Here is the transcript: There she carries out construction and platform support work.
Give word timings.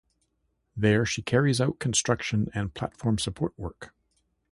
There 0.75 1.05
she 1.05 1.21
carries 1.21 1.61
out 1.61 1.77
construction 1.77 2.49
and 2.55 2.73
platform 2.73 3.19
support 3.19 3.53
work. 3.55 3.93